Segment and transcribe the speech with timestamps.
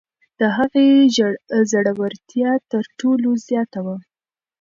[0.39, 0.87] د هغې
[1.71, 3.97] زړورتیا تر ټولو زیاته وه.